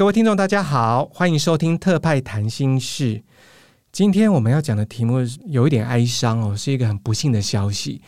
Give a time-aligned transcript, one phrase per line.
[0.00, 3.22] 各位听众，大家好，欢迎收听特派谈心事。
[3.92, 8.00] 今天我们要讲的题目有一点哀伤哦，是一个很不幸的消息。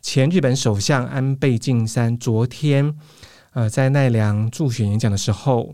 [0.00, 2.92] 前日本首相安倍晋三昨天，
[3.52, 5.72] 呃，在奈良助选演讲的时候，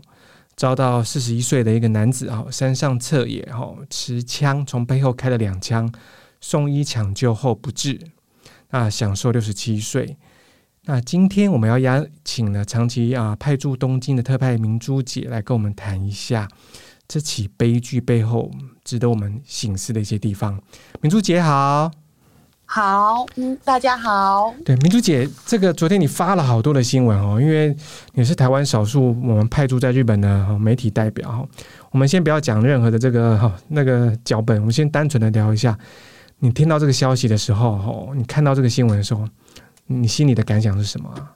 [0.55, 5.91] 遭到四十一岁的一个男子啊，山上彻也哈持枪从背后开了两枪，
[6.39, 7.99] 送医抢救后不治，
[8.69, 10.17] 那享寿六十七岁。
[10.85, 16.45] 那今天我们要邀请呢，长期啊派驻东京的特派明珠姐来跟我们谈一下
[17.07, 18.51] 这起悲剧背后
[18.83, 20.59] 值得我们醒思的一些地方。
[20.99, 21.89] 明珠姐好，
[22.65, 24.53] 好，嗯，大家好。
[24.65, 27.73] 对，明珠姐，这个昨天你发了好多的新闻哦，因为
[28.11, 31.47] 你是台湾少数我们派驻在日本的媒体代表。
[31.91, 35.79] 我们先不要讲任何的这个哈那个脚本，我们先单纯的聊一下，
[36.39, 39.25] 你听到这个消息的时候，哦，你看到这个新闻的时候。
[39.85, 41.35] 你心里的感想是什么啊？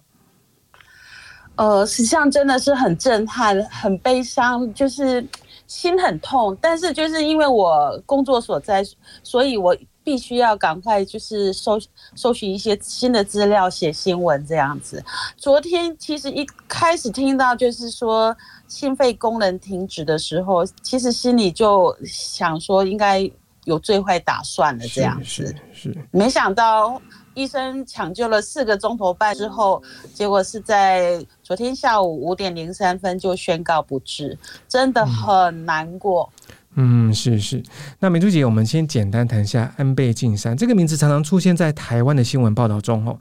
[1.56, 5.28] 呃，实际上真的是很震撼、很悲伤，就是
[5.66, 6.56] 心很痛。
[6.62, 8.86] 但是就是因为我工作所在，
[9.24, 11.80] 所以我必须要赶快就是搜
[12.14, 15.04] 搜寻一些新的资料，写新闻这样子。
[15.36, 18.38] 昨天其实一开始听到就是说
[18.68, 23.28] 心肺功能停止的时候，其实心里就想说应该
[23.66, 25.56] 有最坏打算了这样子。
[25.74, 25.92] 是。
[26.12, 27.02] 没想到。
[27.38, 29.80] 医生抢救了四个钟头半之后，
[30.12, 34.36] 结果是在昨天下午五点零三分就宣告不治，
[34.68, 36.28] 真的很难过。
[36.74, 37.62] 嗯，是是。
[38.00, 43.16] 那明珠姐，我们先简单谈一下安倍晋三这个名字，常常出现在台湾的新闻报道中哦。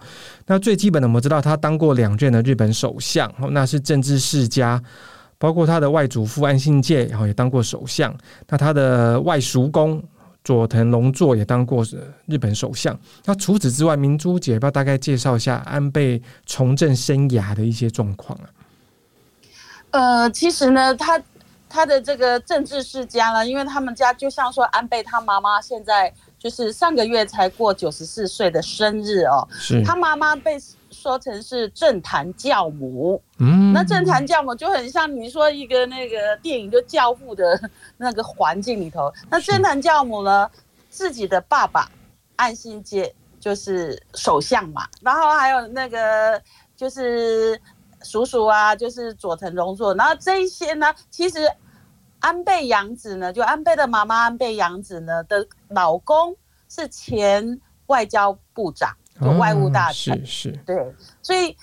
[0.47, 4.83] 那最基本的，我们知道他当过两任的日本首相，那是政治世家，
[5.37, 8.17] 包括他的外祖父安信介，然后也当过首相。
[8.49, 10.03] 那他的外叔公。
[10.47, 11.85] 佐藤荣作也当过
[12.27, 12.97] 日本首相。
[13.25, 18.47] 那除此之外，明珠姐要不要大概介绍一下安倍从政生涯的一些状况啊？
[19.91, 21.21] 呃，其实呢，他
[21.69, 30.57] 他的这个政治世家呢，因为他们家就像说安倍他妈妈现在就是上个月才过九十四岁的生日哦，是他妈妈被。
[30.97, 39.13] 说成是政坛教母，嗯，那政坛教母就很像你说一个那个电影就教父的那个环境里头。
[39.29, 40.51] 那政坛教母呢，
[40.89, 41.91] 自己的爸爸
[42.37, 46.43] 岸信介就是首相嘛，然后还有那个
[46.75, 47.61] 就是
[48.03, 49.95] 叔叔啊，就是佐藤荣作。
[49.95, 51.47] 然后这一些呢，其实
[52.21, 56.35] 安倍洋子呢，就安倍的妈妈安倍洋子呢的老公
[56.69, 58.97] 是前外交部长。
[59.21, 61.57] 有外务大臣、嗯、是是，对，所以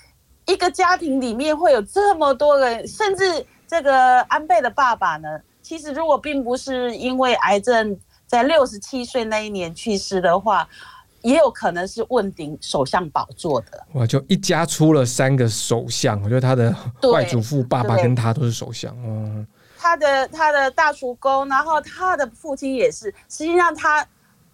[0.46, 5.28] 一个家庭里面会有这么多人，甚至这个安倍的爸爸呢，
[5.62, 10.68] 其实如果并不是因为癌症在六十七岁那一年去世的话，
[11.22, 13.86] 也有可能是问鼎首相宝座的。
[13.92, 16.74] 哇，就一家出了三个首相，我觉得他的
[17.12, 19.46] 外祖父、爸爸跟他都是首相嗯。
[19.78, 24.04] 他的他的大叔公，然后他的父亲也是，实际上他。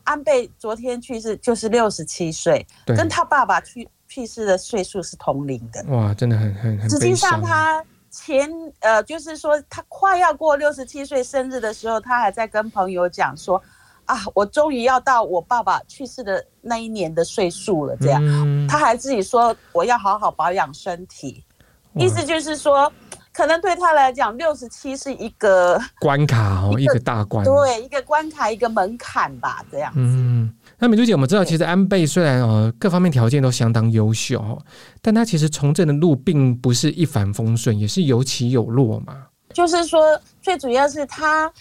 [0.04, 5.84] 安倍昨天去世，就是六十七岁，跟他爸爸去去世的岁数是同龄的。
[5.88, 6.90] 哇，真的很很很。
[6.90, 8.50] 实际上，他前
[8.80, 13.62] 呃，就是说他快要过六十七岁生日的时候，他还在跟朋友讲说
[14.06, 21.44] ：“啊，我终于要到我爸爸去世的那一年的岁数了。”这样，嗯，他还自己说：“我要好好保养身体。”
[21.94, 22.92] 意思就是说。
[23.32, 30.00] 可能对他来讲，六十七是一个 关卡哦，一个大关，对，一个关卡，一个门槛吧，这样子。
[30.00, 34.58] 嗯，那美珠姐，我们知道，其实安倍虽然呃各方面条件都相当优秀，
[35.00, 39.26] 但他其实从政的路并不是一帆风顺，也是有起有落嘛。
[39.52, 41.52] 就是说，最主要是他，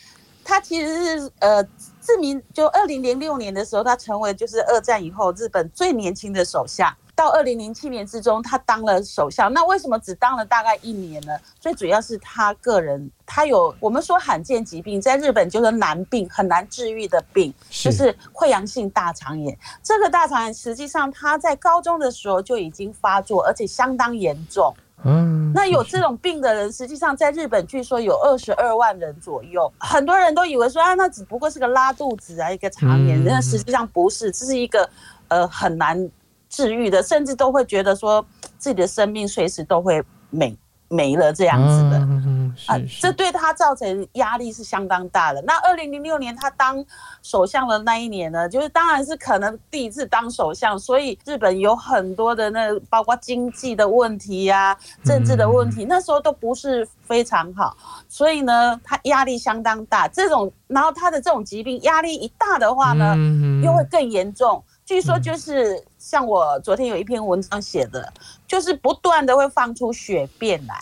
[0.43, 1.63] 他其实是呃
[1.99, 6.91] 自民，就二零零六年的时候，他成为就是二战以后日本最年轻的首相。
[7.19, 9.51] 到二零零七年之中，他当了首相。
[9.51, 11.37] 那为什么只当了大概一年呢？
[11.59, 19.57] 最主要是他个人，他有我们说罕见疾病，在日本就是难病，很难治愈的病，就是溃疡性大肠炎。
[19.83, 24.73] 这个大肠炎实际上他在高中的时候就已经发作，而且相当严重。
[25.03, 29.69] 嗯，那有这种病的人，实际上在日本据说有二十二万人左右。
[29.77, 34.89] 很多人都以为说啊，那只不过是个拉肚子啊，一个肠炎，那实际上不是，这是一个
[35.27, 36.09] 呃很难。
[36.49, 38.25] 治愈的，甚至都会觉得说
[38.57, 40.57] 自己的生命随时都会没
[40.87, 41.97] 没了这样子的。
[41.99, 45.41] 嗯，是是啊，这对他造成压力是相当大的。
[45.43, 46.83] 那二零零六年他当
[47.21, 60.07] 首相的那一年呢，就是当然是可能第一次当首相，所以日本有很多的那包括经济的问题呀、啊、政治的问题，那时候都不是非常好，所以呢，他压力相当大。
[60.07, 63.15] 这种，然后他的这种疾病压力一大的话呢，
[63.63, 64.63] 又会更严重。
[64.83, 68.11] 据说就是像我昨天有一篇文章写的，
[68.47, 70.75] 就是不断的会放出血便来，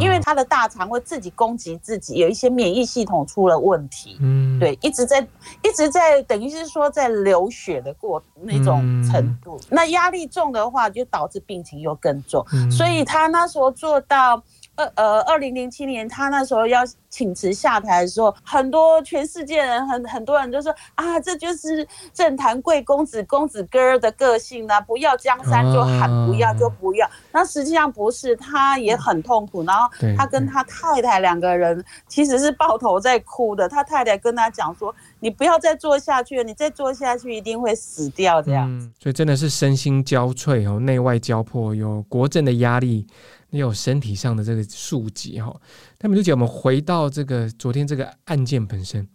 [0.00, 5.20] 因为他的大肠会自己攻击自己，有一些免疫系统出了问题，嗯，对，一直在
[5.62, 14.42] 一直在等于是说在流血的过那种程度，嗯、那压力重的话就导致病情又更重，嗯、所以他那时候做到。
[14.76, 27.08] 呃呃，二零零七年他那时候要请辞下台的时候，很多全世界人很很多人就说啊，这就是政坛贵公子公子哥儿的个性啊，不要江山就喊不要就不要。
[27.32, 29.62] 那实际上不是，他也很痛苦。
[29.64, 33.68] 然后他跟他太太两个人其实是抱头在哭的。
[33.68, 43.06] 他太太跟他讲说：“你不要再做下去了，你再做下去一定会死掉。”这样子，所以真的是身心交瘁哦，内外交迫，有国政的压力。
[43.50, 45.54] 也有身体上的这个数级哈，
[46.00, 49.08] 那么就姐，我们回到这个昨天这个案件本身，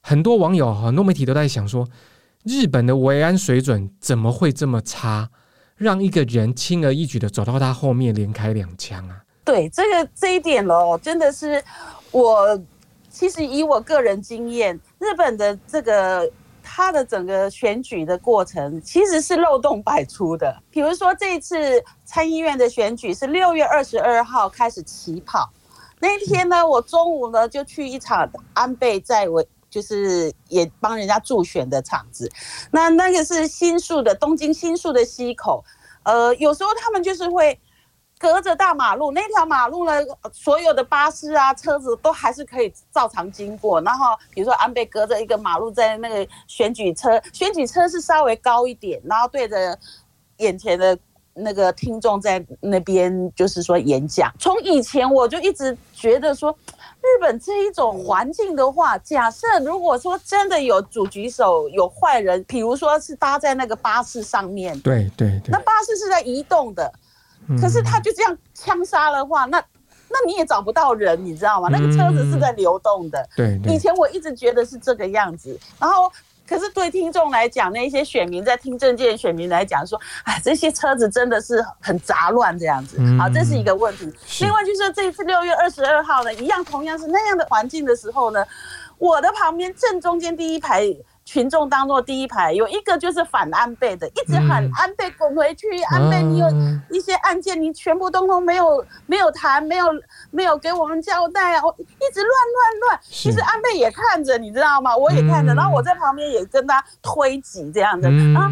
[0.00, 1.88] 很多网友很多媒体都在想说，
[2.44, 5.30] 日本的维安水准怎么会这么差，
[5.76, 9.22] 让一个人轻而易举的走到他后面连开两枪啊？
[9.44, 11.62] 对，这个这一点哦，真的是
[12.10, 12.60] 我
[13.10, 16.30] 其实以我个人经验，日本的这个。
[16.76, 20.62] 他的整个选举的过程其实是漏洞百出的。
[20.70, 25.50] 比如说，这次参议院的选举是六月二十二号开始起跑，
[26.00, 32.30] 那天呢，我中午呢就去一场安倍在位，就是也帮人家助选的场子。
[32.70, 35.64] 那那个是新宿的东京新宿的西口，
[36.02, 37.58] 呃，有时候他们就是会。
[38.18, 39.92] 隔着大马路，那条马路呢，
[40.32, 43.80] 所有的巴士啊、车子都还是可以照常经过。
[43.82, 49.78] 然后，比如说安倍隔着一个马路，在那个选举车，选举车是稍微高一点，然后对着
[50.38, 50.98] 眼前的
[51.34, 54.32] 那个听众在那边就是说演讲。
[54.38, 56.50] 从以前我就一直觉得说，
[57.02, 66.90] 日本这一种环境的话，假设如果说真的有主举手、有坏人，比如说是搭在那个巴士上面，对对对，那巴士是在移动的。
[67.60, 69.62] 可是他就这样枪杀的话，那
[70.08, 71.68] 那你也找不到人，你知道吗？
[71.70, 73.28] 那个车子是在流动的。
[73.36, 75.58] 对，以前我一直觉得是这个样子。
[75.78, 76.10] 然后，
[76.48, 82.98] 可是对听众来讲，那些选民在听政见的选民来讲说，哎，这些车子真的是很杂乱这样子。
[83.18, 84.12] 好，这是一个问题。
[84.40, 88.44] 另外就是，这一次六月二十二号呢，一样同样是那样的环境的时候呢，
[88.98, 90.96] 我的旁边正中间第一排。
[91.26, 96.46] 群众当做第一排有一个就是反安倍的，一直喊安倍滚回去，嗯、安倍你有
[96.88, 99.86] 一些案件你全部通通没有没有谈，没有
[100.30, 103.00] 没有给我们交代啊，我一直乱乱乱。
[103.02, 104.96] 其实安倍也看着，你知道吗？
[104.96, 108.48] 我也看着，嗯、然后我在旁边也跟他推挤这样子，嗯、然后。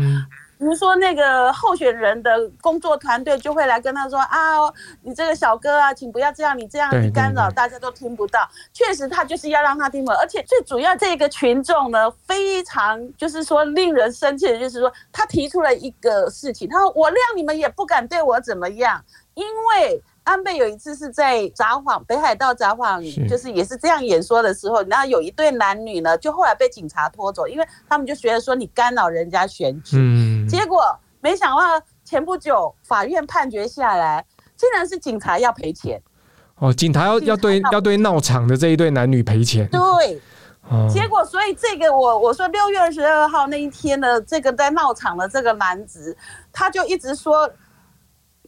[0.65, 4.57] 比如说，那个候选人的工作团队就会来跟他说：“啊，
[5.03, 10.17] 你这个小哥啊，请不要这样，你这样你干扰，大家都听不到。”确实，他就是要让他听不到。
[10.19, 29.99] 而且最主要，这个群众呢，非常就是说令人生气的，就是说他提出了一个事情，他说：“我谅你们也不敢对我怎么样，因为。”安倍有一次是在札幌北海道札幌，就是也是这样演说的时候，然后有一对男女呢，就后来被警察拖走，因为他们就觉得说你干扰人家选举。
[29.99, 31.63] 嗯，结果没想到
[32.05, 34.25] 前不久法院判决下来，
[34.57, 36.03] 竟然是警察要赔钱。
[36.57, 39.69] 哦，警察要要对要对闹场的这一对男女赔钱。
[39.69, 40.21] 对，
[40.71, 46.17] 哦，结果所以这个我我说六月二十二号那一天的，这个在闹场的这个男子，
[46.53, 47.51] 他就一直说，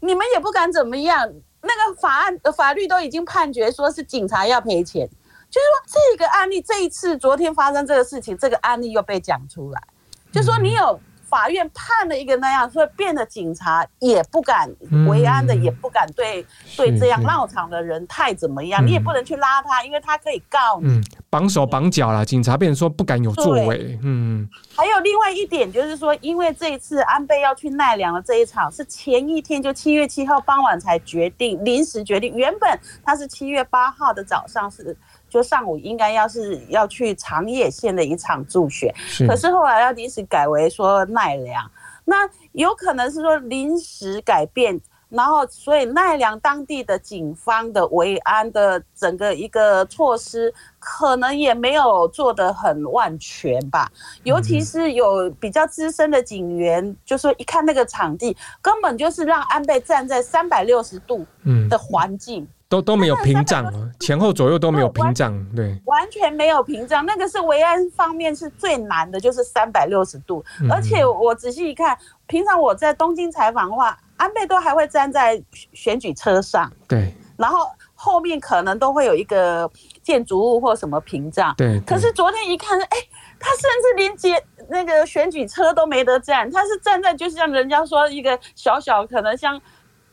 [0.00, 1.28] 你们也不敢怎么样。
[1.62, 5.08] 那个法案法律都已经判决说是警察要赔钱，
[5.50, 9.82] 就是说这个案例这一次昨天发生这个事情，这个案例又被讲出来，
[10.30, 11.00] 就说你有。
[11.28, 14.68] 法院判了一个那样，所以变得警察也不敢
[15.08, 21.00] 为安的，嗯、也不敢对对这样闹场的人太怎么样，是你也不能去拉他，因为他可以告你。
[21.28, 23.98] 绑、嗯、手绑脚了，警察变成说不敢有作为。
[24.02, 34.96] 嗯，还有另外一点就是说，因为这一次安倍要去奈良的这一场是前一天，就七月七号傍晚才决定，临时决定，原本他是七月八号的早上是。
[35.36, 39.26] 就上午应该要是要去长野县的一场助选，是。
[39.28, 41.70] 可是后来要临时改为说奈良，
[42.06, 61.26] 那有可能是说临时改变，然后所以奈良当地的警方的维安的整个一个措施，可能也没有做得很万全吧，尤其是有比较资深的警员，就说一看那个场地，根本就是让安倍站在三百六十度
[61.68, 62.48] 的环境。
[62.68, 63.64] 都都没有屏障，
[64.00, 67.06] 前后左右都没有屏障，对，完全没有屏障。
[67.06, 70.44] 那个是维安方面是最难的，就是三百六十度。
[70.60, 71.96] 嗯、而且我仔细一看，
[72.26, 75.40] 平常我在东京采访的话，安倍都还会站在
[75.72, 79.70] 选举车上，对，然后后面可能都会有一个
[80.02, 81.78] 建筑物或什么屏障，对。
[81.86, 82.96] 可是昨天一看，哎，
[83.38, 89.60] 他甚至连接那个选举车都没得站，他是站在就是像人家说一个小小可能像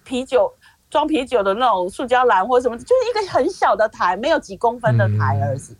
[0.03, 0.53] 啤酒。
[0.93, 5.75] 装啤酒的那种塑胶篮或者什么，就是一个很小的台，没有几公分的台而已。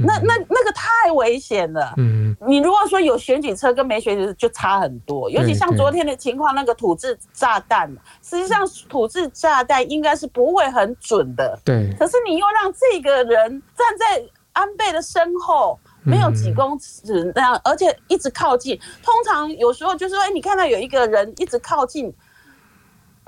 [0.00, 1.94] 嗯、那那那个太危险了。
[1.96, 7.88] 嗯，你如果说有选举车跟没选举车就差很多，尤其像昨天的情况，那个土制炸弹，
[8.20, 11.56] 实际上土制炸弹应该是不会很准的。
[11.64, 11.94] 对。
[11.96, 14.24] 可是你又让这个人站在
[14.54, 18.76] 安倍的身后，没有几公尺那样，而且一直靠近。
[19.04, 22.12] 通常有时候就是说，哎，你看到有一个人一直靠近。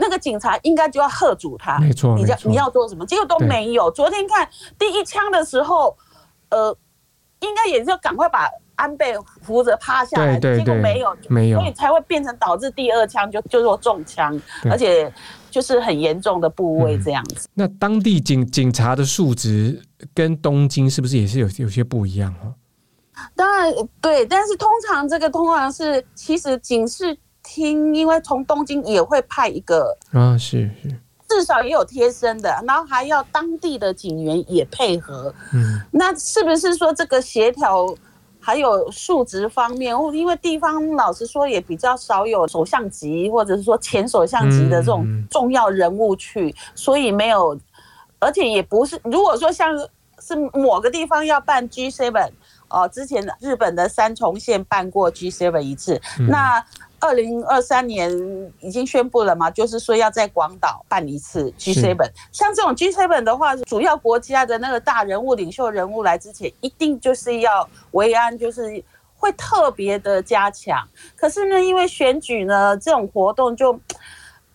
[0.00, 3.04] 那个警察应该就要喝阻他，没错，你要你要做什么？
[3.04, 3.90] 结果都没有。
[3.90, 5.96] 昨天看第一枪的时候，
[6.48, 6.76] 呃，
[7.40, 14.40] 应该也是要赶快把安倍扶着趴下来，对对对，结果没有，没有，所以才会变成导致第二枪就就说中枪，
[14.70, 15.12] 而且
[15.50, 17.46] 就是很严重的部位这样子。
[17.48, 19.82] 嗯、那当地警警察的素质
[20.14, 22.54] 跟东京是不是也是有有些不一样哦？
[23.36, 27.16] 当然对，但是通常这个通常是其实警视。
[27.52, 30.88] 听，因为从东京也会派一个啊，是是，
[31.28, 35.34] 至少也有贴身的，然后还要当地的警员也配合。
[35.52, 37.92] 嗯，那是不是说这个协调
[38.38, 39.92] 还有数值方面？
[40.12, 47.58] 因为地方老实说也比较少有首相级或者是说前首相级的这种重要人物去，所以没有，
[48.20, 48.96] 而且也不是。
[49.02, 49.76] 如果说像
[50.20, 52.30] 是某个地方要办 G7，
[52.70, 56.64] 哦，之前日本的三重县办过 G7 一次，那。
[57.02, 58.12] 二零二三年
[58.60, 61.96] 已经宣布了嘛，就是说要在广岛办一次 G7。
[62.30, 68.84] 像这种 G7 的话，主要国家的那个大人物、领袖人物来之前，一定就是要维安，就是
[69.16, 70.86] 会特别的加强。
[71.16, 73.80] 可是呢，因为选举呢，这种活动就。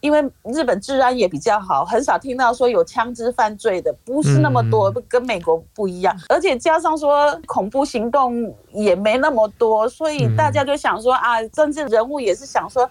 [0.05, 6.15] 因为日本治安也比较好，很少听到说有枪支犯罪的，不是那么多，跟美国不一样。
[6.29, 12.87] 而且加上说恐怖行动也没那么多，所以大家就想说啊，政治人物也是想说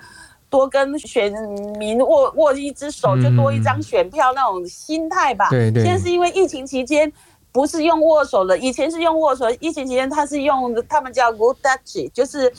[0.51, 1.33] 多跟选
[1.79, 5.47] 民握握一只手，就多一张选票那种心态吧。
[5.51, 5.85] 对对。
[5.85, 7.13] 现在是因为疫情期间
[7.53, 12.53] 不是用握手了，以前是用握手，疫情期间他是用他们叫 good touch，就是。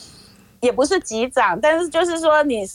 [0.62, 2.66] 也不是击掌，但是就是说你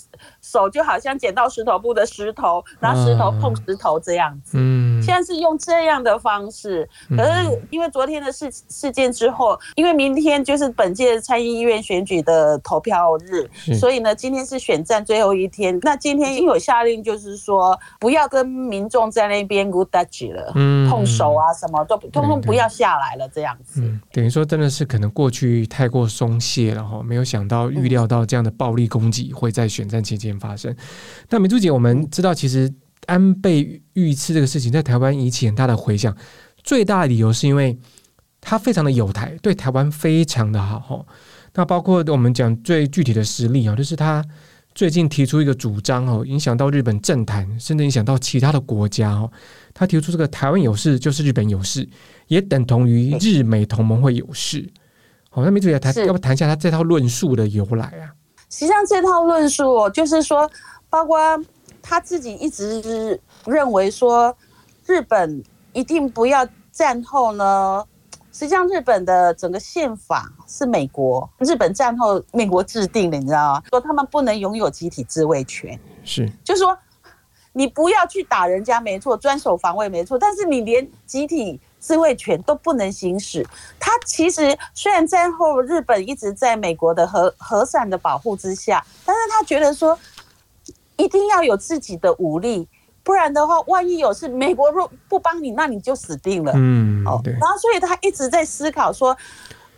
[0.41, 4.57] 手就好像捡到石头布的石头，拿石头碰石头这样子。
[4.57, 6.87] 嗯，现在是用这样的方式。
[7.09, 15.77] 可是因为昨天的事事件之后，因为明天就是本届参议院选举的投票日，所以呢，今天是选战最后一天。
[15.81, 23.81] 那今天已经有下令，就是说不要跟民众在那边 good touch 了，嗯，碰手啊什么都通通不要下来了，这样子。
[23.81, 27.69] 嗯，等于说真的是可能过去太过松懈了哈，没有想到。
[27.71, 30.75] 预料到这样的暴力攻击会在选战期间发生。
[31.29, 32.71] 那明珠姐，我们知道，其实
[33.05, 36.15] 安倍遇刺这个事情在台湾引起很大的回响。
[36.63, 37.77] 最大的理由是因为
[38.39, 41.05] 他非常的友台，对台湾非常的好。
[41.53, 44.23] 那包括我们讲最具体的实例啊，就是他
[44.73, 49.31] 最近提出一个主张哦，影响到日本政坛，甚至影响到其他的国家哦。
[49.73, 51.87] 他提出这个台湾有事就是日本有事，
[52.27, 54.69] 也等同于日美同盟会有事。
[55.29, 58.11] 好，那明珠姐谈，要不谈一下他这套论述的由来啊？
[58.51, 60.47] 实际上，这套论述就是说，
[60.89, 61.17] 包括
[61.81, 64.35] 他自己一直认为说，
[64.85, 65.41] 日本
[65.71, 67.83] 一定不要战后呢。
[68.33, 73.63] 实际上，日本的整个宪法是美国日本战后美国制定的，你知道吗？
[73.69, 76.77] 说他们不能拥有集体自卫权，是，就是说
[77.53, 81.59] 你不要去打人家，没错，专守防卫没错，但是你连集体。
[81.81, 83.45] 自卫权都不能行使。
[83.77, 89.99] 他其实虽然战后日本一直在美国的和和伞的保护之下，但是他觉得说
[90.95, 92.65] 一定要有自己的武力，
[93.03, 96.53] 不然的话，万一有事，美国若不帮你，那你就死定了。
[96.55, 99.17] 嗯，哦，然后所以他一直在思考说。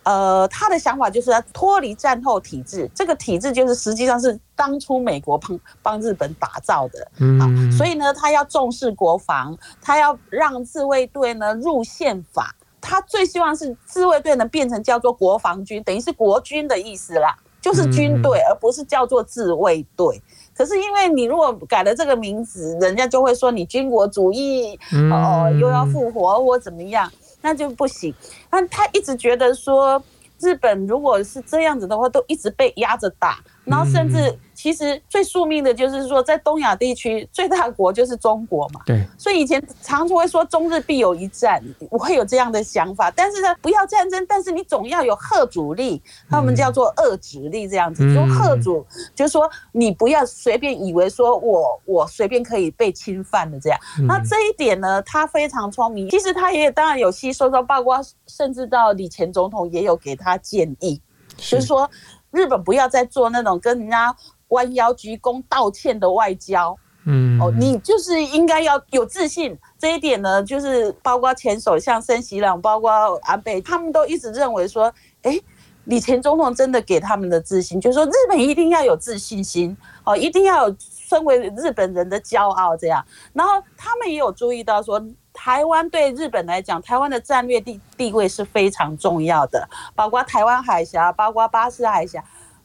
[0.04, 20.22] 呃，他的想法就是要脱离战后体制，这个体制就是实际上是当初美国帮帮日本打造的，嗯，所以呢，他要重视国防，他要让自卫队呢入宪法，他最希望是自卫队能变成叫做国防军，等于是国军的意思啦，就是军队，而不是叫做自卫队。
[20.54, 24.78] 可是因为你如果改了这个名字，人家就会说你军国主义，
[25.10, 27.10] 哦，又要复活或怎么样。
[27.44, 28.12] 那就不行。
[28.50, 30.02] 那他一直觉得说，
[30.40, 34.34] 日本如果是这样子的话，都一直被压着打，然后甚至
[34.64, 38.80] 其实最宿命的就是说，在东亚地区最大国就是中国嘛。
[38.86, 39.06] 对。
[39.18, 43.10] 所以以前常常会说中日必有一战，我会有这样的想法。
[43.10, 48.14] 但是呢，不要战争，但是你总要有贺主力，他们叫做遏止力这样子。
[48.14, 48.82] 就贺主，
[49.14, 53.78] 就是说你不要随便以为说我我随便可以被侵犯的这样。
[54.08, 56.08] 那这一点呢，他非常聪明。
[56.08, 60.98] 其实他也当然有吸收到，包括甚至到李前总统也有给他建议，
[61.36, 61.90] 就是说。
[62.34, 64.12] 日本不要再做那种跟人家
[64.54, 69.54] 弯腰鞠躬道歉的外交，嗯，哦，你就是应该要有自信。
[69.78, 72.90] 这一点呢，就是包括前首相森喜朗，包括
[73.24, 74.90] 安倍，他们都一直认为说，
[75.22, 75.38] 哎，
[75.84, 83.04] 李前总统真的给他们的自信，就是说日本一定要有自信心，哦，一定要有身为日本人的骄傲这样。
[83.34, 85.04] 然后他们也有注意到说。
[85.36, 92.24] 台湾对日本来讲，台湾的战略地地位是非常重要的，包括台湾海峡，包括巴士海峡，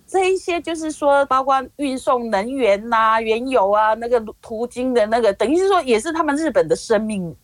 [0.09, 7.35] 这一些就是说，包括运送能源呐、啊、原油啊，那个途经的那个，等于是说也是他们日本的生命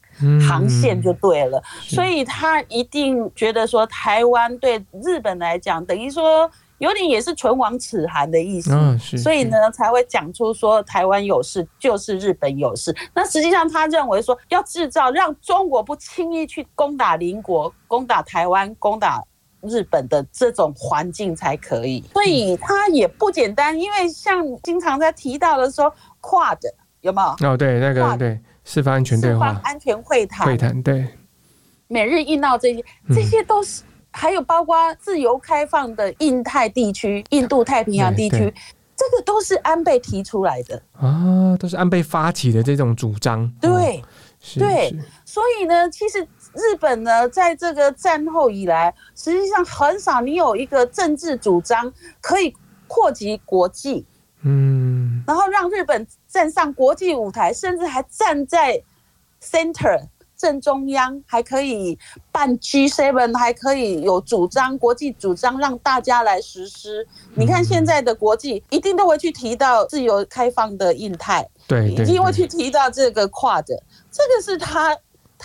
[0.47, 6.49] 航线就对了，所以他一定觉得说，台湾对日本来讲，等于说。
[6.79, 8.69] 有点也是唇亡齿寒的意思，
[9.17, 12.93] 所以呢才会讲出说台湾有事就是日本有事。
[13.13, 19.23] 那实际上他认为说要制造让中国不轻易去攻打邻国、攻打台湾、攻打
[19.61, 22.03] 日本的这种环境才可以。
[22.13, 26.59] 所以它也不简单，因为像经常在提到的说 QUAD
[27.01, 27.51] 有没有？
[27.51, 31.07] 哦，对，那个对四方安全对话、安全会谈、会谈对，
[31.87, 33.83] 美日印澳这些，这些都是。
[34.17, 38.37] 还有包括自由开放的印太地区、印度太平洋地区，
[38.95, 43.45] 这个都是安倍提出来的啊，都是安倍发起的这种主张。
[43.59, 44.01] 对，
[44.57, 52.53] 对，所以呢，其实日本呢，在这个战后以来，实际上很少你有一个政治主张可以
[52.87, 54.05] 扩及国际，
[54.43, 58.81] 嗯，然后让日本站上国际舞台，甚至还站在
[59.41, 60.07] center。
[60.37, 61.97] 正中央还可以
[62.29, 67.07] 办 G7，还可以有主张国际主张让大家来实施。
[67.35, 74.95] 你看现在的国际一定都会去提到自由开放的印太，对，一定会去提到这个跨的，这个是他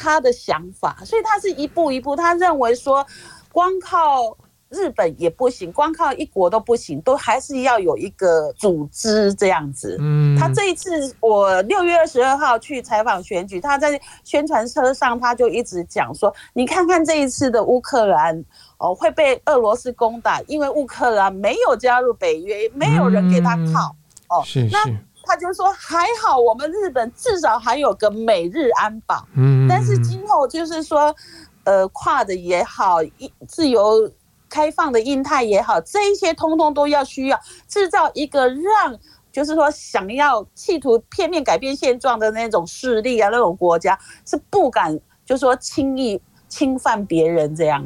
[0.01, 3.07] 他的想法，所以他是一步一步，他认为说
[3.53, 4.37] 光靠。
[4.73, 9.97] 日本也不行，光靠一国都不行，都还是要有一个组织这样子。
[9.99, 18.45] 嗯，他这一次我六月二十二号去采访选举，他在宣传车上他就一直讲说：“你看看这一次的乌克兰
[18.79, 23.97] 哦会被俄罗斯攻打，因为乌克兰没有加入北约，没有人给他靠。”
[24.31, 24.71] 哦，是是。
[24.71, 24.85] 那
[25.31, 29.25] 他就说还好，我们日本至少还有个美日安保。
[29.37, 31.15] 嗯，但是今后就是说，
[31.63, 34.11] 呃，跨的也好，一自由。
[34.49, 37.39] 开放的印太也好，这一些通通都要需要
[37.69, 38.99] 制造一个让，
[39.31, 47.85] 就是说想要企图片面改变现状的那种势力啊，那种国家是不敢，就是说轻易侵犯别人这样。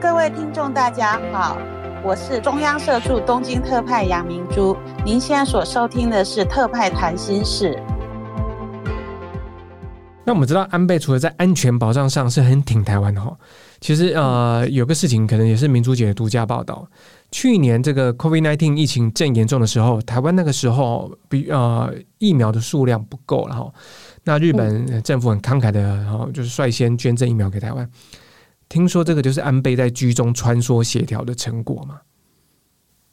[0.00, 1.58] 各位听众大家好，
[2.06, 7.76] 我是中央社驻东京特派杨明珠，您现在所收听的是特派谈心事。
[10.24, 13.36] 那我们知道安倍除了在安全保障上是很挺台湾的哈。
[13.80, 16.86] 其实呃，有个事情可能也是明珠姐的独家报道。
[17.32, 23.68] 去年这个 COVID-19 疫情正严重的时候，台湾那个时候比呃疫苗的数量不够了哈。
[24.22, 27.90] 那日本政府很慷慨的，然后就是率先捐赠疫苗给台湾。
[28.68, 32.00] 听说这个就是安倍在居中穿梭协调的成果嘛？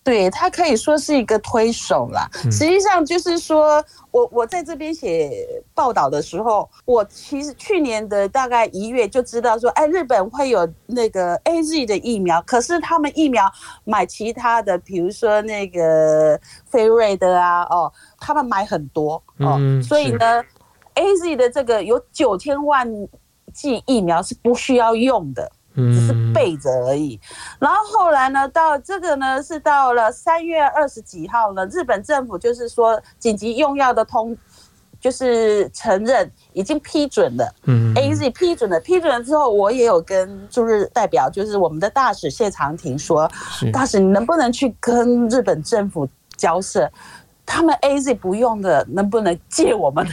[0.03, 2.29] 对，他可以说是一个推手啦。
[2.51, 5.31] 实际上就是说，我我在这边写
[5.73, 13.49] 报道的时候，我其实去年的大概一月就知道说，哎，日本会有那个 AZ 的疫苗，可是他们疫苗
[13.85, 16.37] 买其他的，比如说那个
[16.69, 17.89] 辉瑞的啊，哦，
[18.19, 20.43] 他们买很多哦，所以呢
[20.95, 22.85] ，AZ 的这个有九千万
[23.53, 25.51] 剂疫苗是不需要用的。
[25.75, 27.19] 只是备着而已，
[27.57, 34.37] 然后后来呢，到这个呢是到了三月二十几号呢，日本政府就是说紧急用药的通，
[35.01, 43.27] 就是承认已经批准了，嗯，AZ 批准了，批准了之后，我也有跟驻日代表，就是我们的大使谢长廷说，
[43.71, 46.87] 大使你能不能去跟日本政府交涉，
[47.47, 50.07] 他们 AZ 不用的，能不能借我们？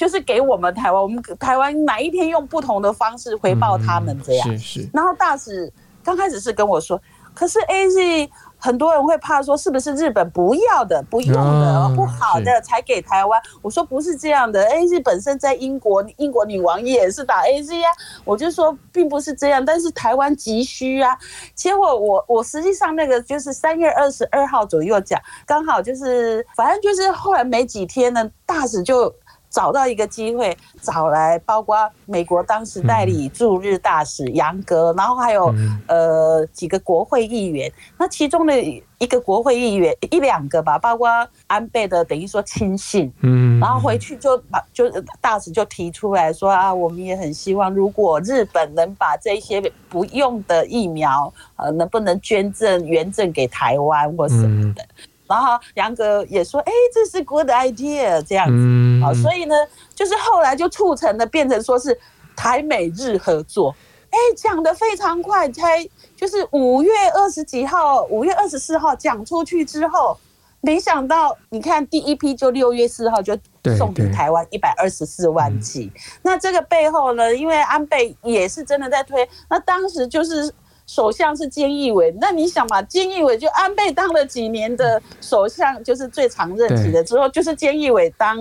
[0.00, 4.48] 就是给我们台湾，我们台湾哪一天用不同的方式回报他们这样。
[4.48, 4.90] 嗯、是是。
[4.94, 5.70] 然后大使
[6.02, 6.98] 刚开始是跟我说，
[7.34, 13.38] 可是 AZ 很多人会怕说，是不是日本不要的、不用的、哦、不好的才给台湾？
[13.60, 14.64] 我说不是这样的。
[14.70, 17.90] A Z 本身在英国，英国女王也是打 A Z 啊。
[18.24, 21.14] 我就说并不是这样，但是台湾急需啊。
[21.54, 29.14] 结果我我实际上那个就是三月二十二号左右讲，刚好就是反正就是后来没几天呢，大使就。
[29.50, 35.52] 找到一个机会，找来包括美国当时代理驻日大使杨格，然后还有
[35.88, 37.70] 呃几个国会议员。
[37.98, 38.54] 那其中的
[38.98, 41.08] 一个国会议员一两个吧，包括
[41.46, 44.88] 安倍的等于说亲信，嗯，然后回去就把就
[45.20, 54.86] 大使就提出来说啊，我们也很希望，如果日本能把这些不用的疫苗，呃，能不能捐赠援赠给台湾或什么的。
[55.30, 59.54] 然后杨哥也说：“哎，这是 good idea，这样子啊，所以呢，
[59.94, 61.96] 就是后来就促成了，变成说是
[62.34, 63.72] 台美日合作。
[64.10, 70.18] 哎，讲得非常快，才就是五月二十几号，五月二十四号讲出去之后，
[70.62, 73.38] 没想到你看第一批就六月四号就
[73.78, 75.92] 送给台湾一百二十四万剂。
[76.22, 80.52] 那这个背后呢，因为安倍也是真的在推，那当时就是。”
[80.90, 88.36] 首相是菅义伟，那你想嘛，菅义伟就安倍当了几年的首相，就是最长任期的之后，就是菅义伟当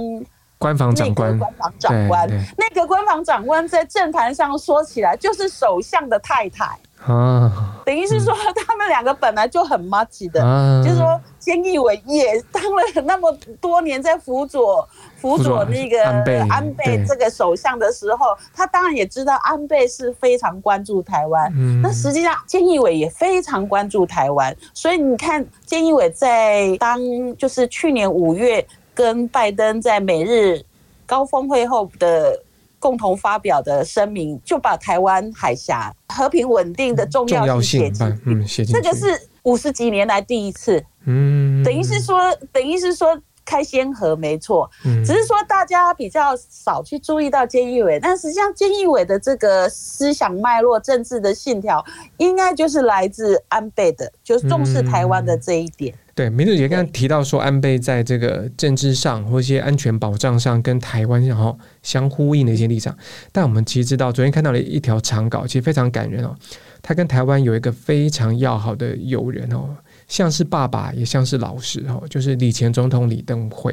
[0.58, 6.76] 官房长官，官房长官，那个官房长官在政坛上说起来就是首相的太太。
[7.06, 16.04] 啊，等于是说他们两个本来就很默契的，啊、就是说菅义伟也当了那么多年，在辅佐辅佐那个
[16.50, 21.50] 安倍这个首相的时候，他当然也知道安倍是非常关注台湾。
[21.56, 27.00] 嗯，那实际上菅义伟也非常关注台湾，所以你看菅义伟在当
[27.38, 30.62] 就是去年五月跟拜登在美日
[31.06, 32.44] 高峰会后的。
[32.80, 43.20] 共同发表的声明就把台湾海峡和平稳定的重要性写进，嗯，写进去，这个是五十几年来第一次，嗯，等于是说，等于是说。
[43.46, 44.70] 开先河没错，
[45.04, 51.84] 只是说大家比较少去注意到菅义伟，但实际上菅义伟的这个思想脉络、政治的信条，
[52.18, 55.92] 应该就是来自安倍的，就是重视台湾的这一点。
[55.96, 62.94] 嗯、对，明珠姐刚刚提到说，安倍在这个政治上或一些安全保障上跟台湾然后相呼应的一些立场，
[63.32, 66.36] 但我们其实知道，昨天看到了一条长稿，其实非常感人哦。
[66.82, 69.74] 他跟台湾有一个非常要好的友人哦。
[70.10, 73.72] 像是爸爸，也像是老师，哦，就是李前总统李登辉。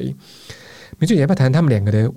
[0.99, 2.09] 明珠姐要不要谈他们两个的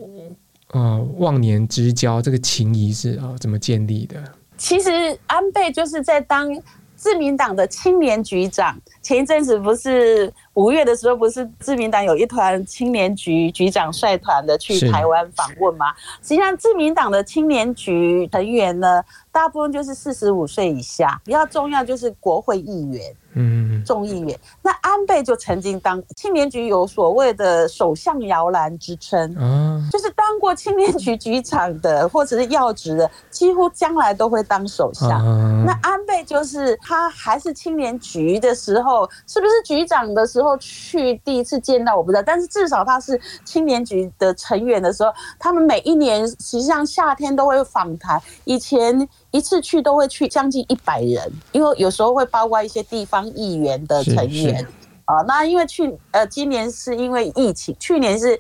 [0.71, 2.23] 呃忘年之交？
[2.23, 4.23] 这个情谊是啊怎么建立的？
[4.57, 4.91] 其实
[5.27, 6.49] 安倍就是在当
[6.95, 8.81] 自民党的青年局长。
[9.11, 15.87] 前一阵子不是五月的时候，不是自民党有一团青年局局长率团的去台湾访问吗？
[16.23, 23.03] 实际上，自民党的青年局成员呢，大部分就是四十五岁以下，比较重要就是国会议员。
[23.35, 35.09] 嗯，众议员，那安倍就曾经当青年局有所谓的首相摇篮之称，嗯，就是当过青年局局长的或者是要职的，几乎将来都会当首相。
[35.65, 49.09] 那安倍就是他还是青年局的时候，是不是局长的时候去第一次见到我不知道，但是至少他是青年局的成员的时候，他们每一年实际上夏天都会访谈，以前。
[49.33, 54.67] 一次去都会去将近一百人，因为有时候会包括一些地方议员的成员
[55.05, 55.23] 啊。
[55.23, 58.37] 那因为去呃，今年是因为疫情，去年是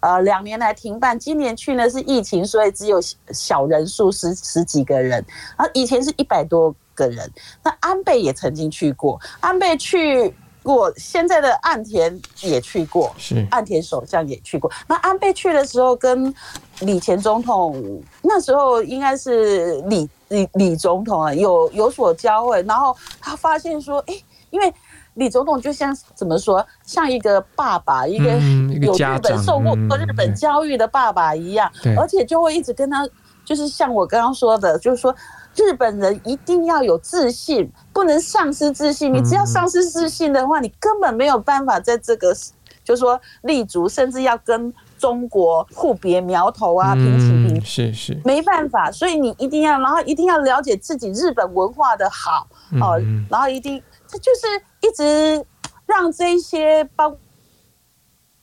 [0.00, 2.98] 呃两年来停办，今年去呢是疫情，所以只有
[3.30, 5.24] 小人数十十几个人。
[5.56, 7.30] 然后以前是一百多个人。
[7.62, 14.70] 那安倍也曾经去过，安倍去过，现在的岸田也去过，是岸田首相也去过。
[14.86, 16.34] 那安倍去的时候跟
[16.80, 20.08] 李前总统那时候应该是李。
[20.28, 24.14] 李李总统啊，有有所交汇，然后他发现说，哎，
[24.50, 24.72] 因为
[25.12, 28.32] 李总统就像怎么说，像一个爸爸，一个
[28.80, 33.06] 有日本受过日本教育的爸爸一样，而且就会一直跟他，
[33.44, 35.14] 就是像我刚刚说的，就是说
[35.56, 39.12] 日本人一定要有自信，不能丧失自信。
[39.12, 42.34] 你只要丧失自信的话，你根本没有办法在这个，
[42.82, 44.72] 就是说立足，甚至要跟。
[44.96, 48.18] 中国互别苗头啊，平起平坐，是是。
[48.24, 52.48] 没办法，所以你一定要，然后一定要了解自己日本文化的好
[52.80, 54.46] 哦，然后一定，这就是
[54.80, 55.44] 一直
[55.84, 57.14] 让这些包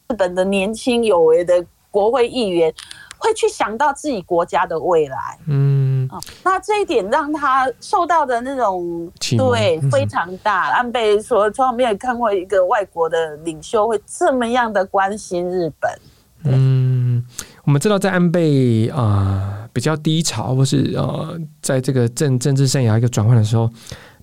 [0.09, 2.71] 日本的年轻有为的国会议员
[3.17, 5.80] 会去想到自己国家的未来，嗯，
[6.43, 10.71] 那这一点让他受到的那种对非常大。
[10.71, 15.91] 安倍说，从来没有看过一个外国的领袖会这么样的关心日本。
[16.43, 17.25] 嗯，
[17.63, 23.69] 我们知道在安倍啊、呃、比较低潮，或是呃在这个政政治生涯一个转换的时候，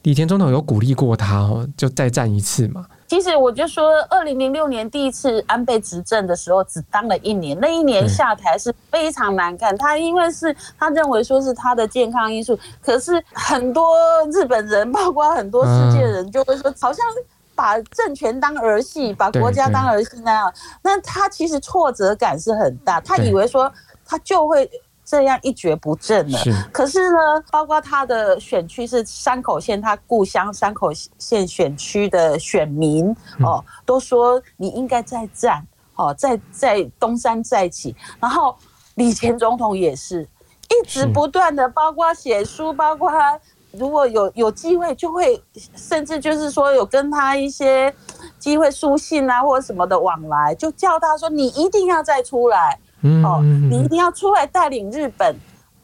[0.03, 2.85] 李前总统有鼓励过他哦，就再战一次嘛。
[3.09, 9.77] 其实我就说，二零零六年第一次安倍执政的时候，只当了一年，那一年下台是非常难看。
[9.79, 13.97] 他因为是他认为说是他的健康因素，可是很多
[14.31, 17.07] 日本人，包括很多世界人，就会说好像
[17.55, 20.53] 把政权当儿戏，把国家当儿戏那样。
[20.83, 23.73] 那他其实挫折感是很大，他以为说
[24.05, 24.71] 他就会。
[25.09, 26.39] 这样一蹶不振了。
[26.71, 27.17] 可是呢，
[27.51, 37.97] 包括他的选区是山口县，他故乡山口县选区的选民哦，都说你应该再战哦，再再东山再起。
[38.21, 38.55] 然后
[38.97, 40.29] 李前总统也是
[40.69, 43.41] 一直不断的，包括写书，包括他
[43.71, 45.43] 如果有有机会，就会
[45.75, 47.95] 甚至就是说有跟他一些
[48.39, 52.79] 机会书信啊或者什么的往来，就叫他说你一定要再出来。
[53.23, 55.37] 哦，你一定要出来带领日本，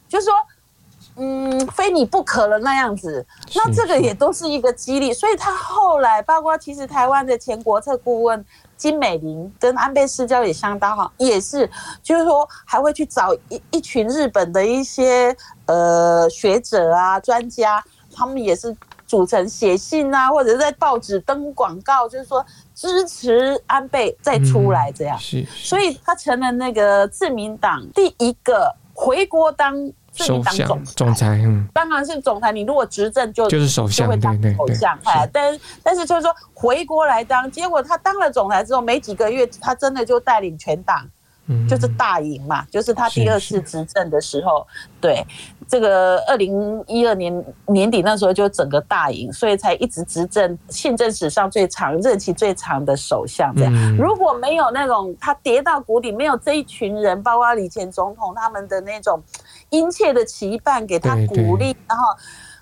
[0.07, 0.33] 就是说，
[1.15, 3.25] 嗯，非你不可了那样子。
[3.55, 8.43] 那这个也都是一个激励，所以他后来包括其实台湾的前国策顾问
[8.75, 11.69] 金美玲跟安倍私交也相当好，也是
[12.03, 15.35] 就是说还会去找一一群日本的一些
[15.67, 17.81] 呃学者啊专家，
[18.13, 18.75] 他们也是
[19.07, 22.45] 组成写信啊，或者在报纸登广告，就是说。
[22.77, 29.73] 支持安倍再出来，这样，是，所以他成了那个自民党第一个回国当
[30.11, 31.41] 自民党总总裁。
[31.45, 32.51] 嗯，当然是总裁。
[32.51, 34.99] 你如果执政就就是首相，就会当首相。
[35.05, 41.07] 哎，但但是就是说回国来当，结果他当了总裁之后没几个月，他真的就带领全党。
[41.69, 44.65] 就是大赢嘛，就是他第二次执政的时候，
[44.99, 45.23] 对
[45.67, 53.97] 这个二零一二年年底那时候就整个大赢，所以才一直执政，宪政史上最长任期最长的首相这样。
[53.97, 59.21] 如果没有那种他跌到谷底，没有这一群人，包括李前总统他们的那种
[59.69, 62.05] 殷切的期盼，给他鼓励，然后。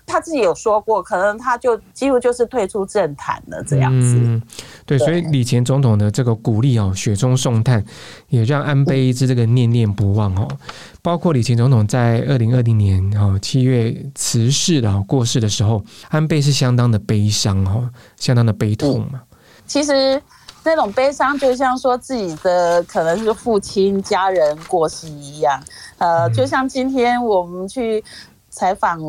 [0.06, 4.16] 他自己有说过，可能他就几乎就是退出政坛了这样子。
[4.20, 4.42] 嗯，
[4.84, 7.82] 对，所以李前总统的这个鼓励哦，雪中送炭，
[8.28, 10.46] 也让安倍一直这个念念不忘哦。
[11.00, 19.22] 包括李前总统在二零二零年哦七月辞世的过世的时候，安倍是相当的悲伤哦，相当的悲痛嘛。
[19.66, 20.20] 其实
[20.64, 25.58] 那种悲伤就像说自己的可能是父亲家人过世一样，
[25.96, 28.04] 呃，就像今天我们去
[28.50, 29.00] 采访。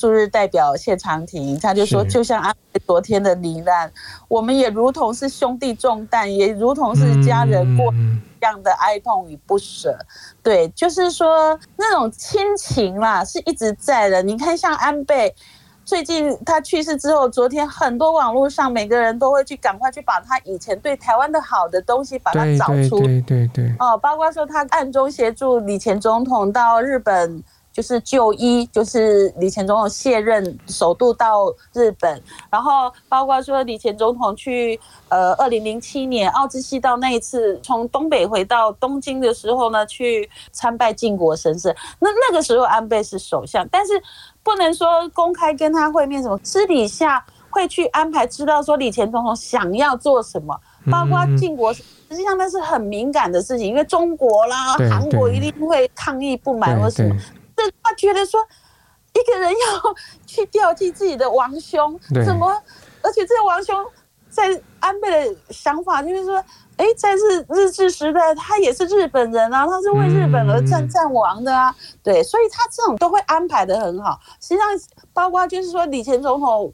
[0.00, 3.92] 驻日代表谢长廷，他就说，就像安倍昨天的罹难，
[4.28, 9.94] 我们也如同是兄弟重担，也如同是家人过一样的哀痛与不舍。
[10.42, 14.22] 对，就是说那种亲情啦，是一直在的。
[14.22, 15.34] 你看，像安倍
[15.84, 27.44] 最近他去世之后，昨天很多网络上每个人都会去赶快去把他以前对台湾的好的东西把它找出，对对对，哦，包括说他暗中协助李前总统到日本。
[27.80, 41.74] 就是就医，就是李前总统卸任，首度到日本，然后包括说李前总统去呃，二零零七年奥兹西道那一次从东北回到东京的时候呢，去参拜靖国神社。
[41.98, 43.94] 那那个时候安倍是首相，但是
[44.42, 50.54] 不能说公开跟他会面什么，私底下会去安排，知道说李前总统想要做什么，
[50.90, 57.16] 包括靖国，实际上那是很敏感的事情，因为中国啦、韩国一定会抗议不满或什么。
[57.82, 58.40] 他觉得说，
[59.12, 59.94] 一个人要
[60.26, 62.62] 去吊祭自己的王兄，怎么？
[63.02, 63.74] 而且这个王兄
[64.28, 66.36] 在安倍的想法就是说，
[66.76, 74.20] 哎，在日日治时代，他也是日本人啊，他是为日本而战战亡的啊，对，所以他这种都会安排的很好。
[74.40, 74.66] 实际上，
[75.12, 76.72] 包括就是说，李前总统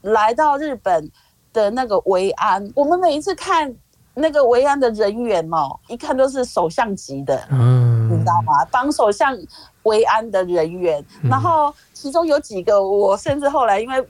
[0.00, 1.10] 来到日本
[1.52, 3.74] 的那个维安，我们每一次看
[4.14, 8.64] 那个维安的人员哦，一看都是首相级的，嗯，你知道吗？
[8.70, 9.38] 帮首相。
[9.86, 14.06] 维安的人员，然后其中有几个，我甚至后来因为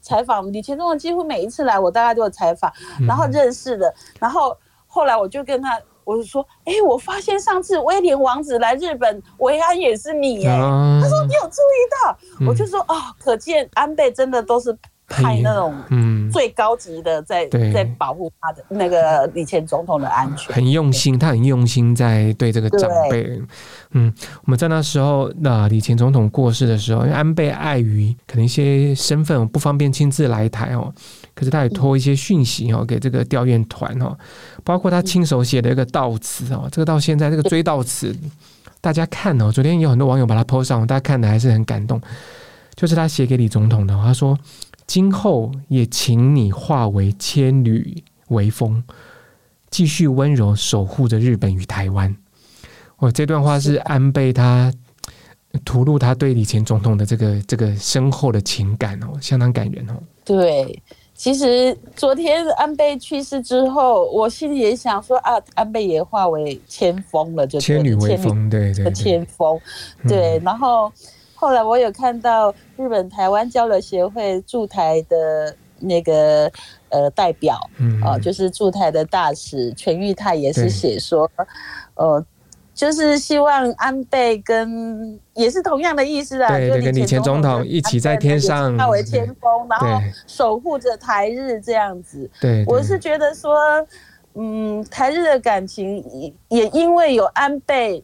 [0.00, 2.72] 采访李前忠的，几乎每一次来，我大概都有采访，
[3.06, 10.48] 然后认识的，然后后来我就跟他，我就说，哎，我发现上次威廉王子来日本，维安也是你耶，
[11.02, 12.16] 他说你有注意到，
[12.48, 14.76] 我就说哦，可见安倍真的都是。
[15.10, 16.30] 派那种嗯。
[16.30, 23.42] 最高级的在在保护他的那个李前总统的安全，很用心，他很用心在对这个长辈。
[23.90, 30.94] 嗯，我们在那时候，那李前总统过世的时候，因为安倍碍于可能一些身份不方便亲自来台哦，
[31.34, 34.16] 可是他也托一些讯息哦给这个吊唁团哦，
[34.62, 38.16] 包括他亲手写的一个悼词哦，这个到现在这个追悼词，
[38.80, 42.00] 大家看哦，昨天有很多网友把它 po 上，大家看的还是很感动，
[42.76, 44.38] 就是他写给李总统的，他说。
[44.90, 48.82] 今后也请你化为千缕微风，
[49.70, 52.12] 继续温柔守护着日本与台湾。
[52.98, 54.74] 我这段话是安倍他
[55.64, 59.94] 吐露他对李前总统的这个这个深厚的情感哦，相当感人哦。
[60.24, 60.82] 对，
[61.14, 69.56] 其实昨天安倍去世之后，我心里也想说啊，安倍也化为千风了，就千缕微风，对对，千风，
[70.08, 70.42] 对。
[70.44, 70.92] 然后
[71.40, 76.52] 后来我有看到日本台湾交流协会驻台的那个
[76.90, 81.30] 呃代表，嗯啊，就是驻台的大使全玉泰也是写说，
[81.94, 82.22] 呃。
[82.72, 89.86] 就是希望安倍跟也是同样的意思啊，对，跟李前总统一起在天上化为天风，然后
[90.26, 92.30] 守护着台日这样子。
[92.40, 93.54] 对，我是觉得说，
[94.32, 96.02] 嗯，台日的感情
[96.48, 98.02] 也也因为有安倍，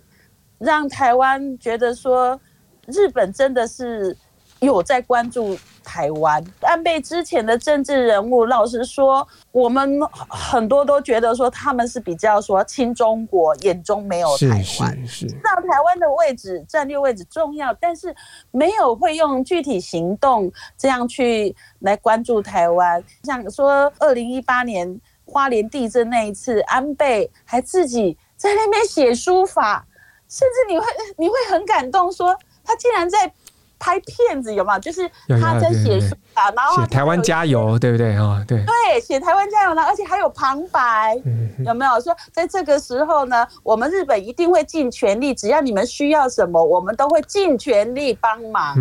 [0.59, 2.39] 让台湾觉得说，
[2.87, 4.17] 日本真的是
[4.61, 5.57] 有在关注。
[5.89, 18.13] 台湾安倍之前的政治人物，老实说，我们很多都觉得说他们是比较说亲中国，眼中没有台湾，是让台湾的位置战略位置重要，但是
[18.51, 23.01] 没有会用具体行动这样去来关注台湾。
[23.23, 29.87] 像说二零一八年花莲地震那一次，安倍还自己在那边写书法，
[30.29, 30.85] 甚至你会
[31.17, 33.33] 你会很感动，说他竟然在。
[33.79, 34.81] 拍片子有没有？
[34.81, 35.07] 就是
[35.39, 38.43] 他在写书法，然后写台湾加油，对不对啊？
[38.49, 41.15] 对对，写台湾加油呢，而且还有旁白，
[41.63, 43.47] 有没有说在这个时候呢？
[43.63, 48.75] 我们日本一定会尽全力，只要你们需要什么，我们都会尽全力帮忙。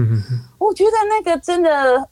[0.57, 2.07] 我觉得那个真的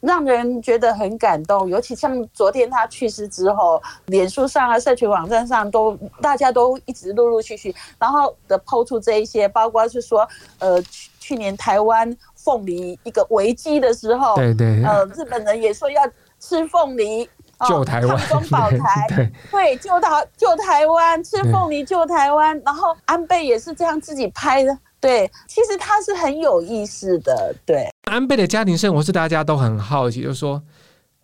[0.00, 10.82] 让人觉得很感动，尤其像昨天他去世之后，脸书上啊、社群网站上都大家都一直陆陆续续，然后的抛出这一些，包括是说呃。
[10.82, 16.02] 去去年台湾凤梨一个危机的时候，对对，呃，日本人也说要
[16.40, 17.28] 吃凤梨
[17.68, 22.60] 救台湾，抗中保台， 对，对，救台救台湾，吃凤梨救台湾。
[22.64, 27.88] 然后安倍也是这样自己拍的，对，其实他是很有意思的，对。
[28.10, 30.62] 安倍的家庭生活是大家都很好奇，就是说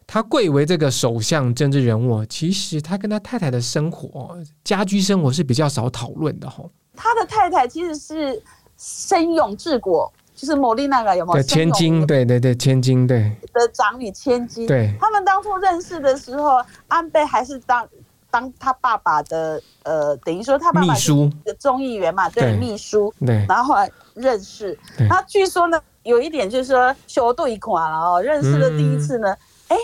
[0.07, 6.71] 他贵为这个首相政治人物，其实他跟他太太的生活家居生活是比较少讨论的吼。
[6.97, 8.43] 他的太太其实是。
[8.79, 11.43] 森永治果就是某莉那个有没有？
[11.43, 14.67] 对，千金，对对对，千金对的长女千金。
[14.67, 17.89] 对，他们当初认识的时候，安倍还是当
[18.37, 21.11] 当他爸爸的呃，等于说他爸爸是
[21.59, 23.11] 众议员嘛，对，秘书。
[23.25, 24.79] 对，然后后来认识。
[25.09, 29.33] 他据说呢，有一点就是说修对款了哦，认识的第一次呢。
[29.33, 29.77] 嗯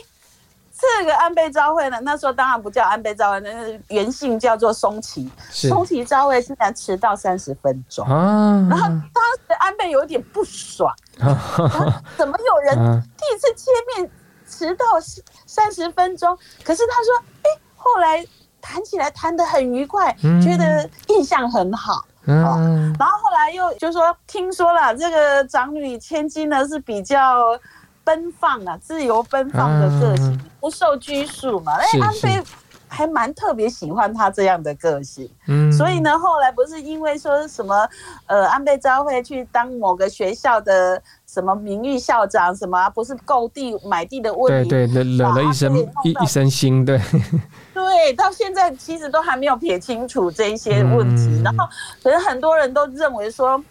[0.99, 5.31] 这个安倍昭惠呢，那时候当然不叫安倍昭惠，那个原姓叫做松崎。
[5.49, 12.77] 松崎昭惠竟然迟到三十分钟，啊、然后当时安倍有点不爽，啊、怎么有人
[13.17, 14.11] 第一次见面
[14.49, 14.85] 迟到
[15.47, 16.37] 三十分钟？
[16.65, 18.27] 可是他说，哎，后来
[18.63, 22.03] 谈起来谈得很愉快，嗯、觉得印象很好。
[22.25, 22.57] 嗯、哦，
[22.99, 27.59] 然后后来又就说，听说了这个长女千金呢是比较。
[28.05, 31.75] 奔放啊，自由奔放的个性，啊、不受拘束嘛。
[31.75, 32.43] 哎，安倍
[32.89, 35.31] 还蛮特别喜欢她这样的个性。
[35.47, 37.89] 嗯，所以呢，后来不是因为说什么，
[38.27, 41.01] 呃，安倍昭惠去当某个学校的
[41.33, 47.01] 什么名誉校长，什么、啊、不是购地买地的问题，对对，惹惹了一身一一身腥，对。
[47.73, 51.23] 对，到现在其实都还没有撇清楚这一些问题。
[51.23, 51.67] 嗯、然后，
[52.03, 53.63] 可是很多人都认为说，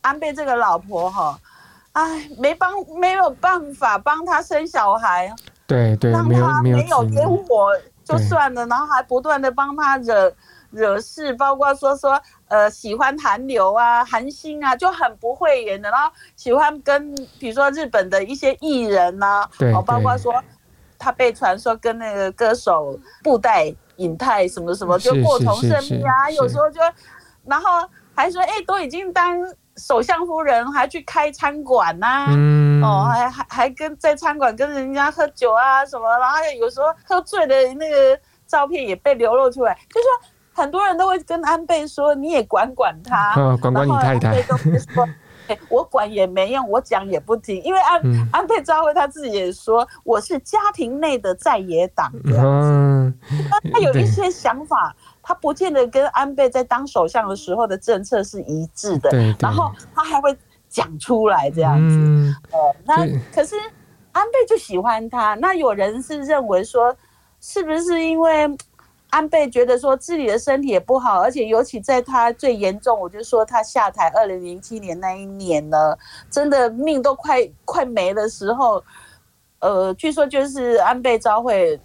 [0.00, 1.38] 安倍这个老婆哈。
[1.92, 5.32] 哎，没帮没有办法帮他生小孩，
[5.66, 7.70] 对对，让他没有烟火
[8.04, 10.30] 就算了，然后还不断的帮他惹
[10.70, 20.34] 惹事，包括说说呃喜欢韩流啊、韩星啊，就很不会演的，然后喜欢跟比如说日本的一些艺人呐、啊，对，包括说
[20.98, 26.80] 他被传说跟那个歌手布袋隐太什么什么就过从甚密啊，有时候就
[27.44, 29.38] 然后还说哎都已经当。
[29.78, 40.08] 首相夫人还去开餐馆呐、啊，嗯、哦，还还还跟在餐馆跟人家喝酒啊什么，然后有时候喝醉的那个照片也被流露出来，就说
[40.56, 44.42] 很多人都会跟安倍说，你也管管他，哦、管管你太太。
[45.68, 53.14] 我管也没用，我讲也不听，因为安、嗯、安倍昭惠他自己也说，我是家庭内的在野党这样子，嗯、
[53.72, 54.96] 他有一些想法。
[55.28, 60.32] 他不见得跟安倍在当首相的时候的政策是一致的，然后他还会
[60.68, 61.96] 讲出来这样子。
[61.96, 62.94] 嗯、呃，那
[63.34, 63.56] 可是
[64.12, 65.34] 安倍就喜欢他。
[65.34, 66.94] 那有人是认为说，
[67.40, 68.46] 是不是因为
[69.10, 75.96] 安倍觉得说自己的身体也不好，而且尤其在他最严重，我就说他下台二零零七年那一年呢，
[76.30, 78.82] 真的命都快快没的时候，
[79.60, 81.78] 呃，据说就是安倍昭惠。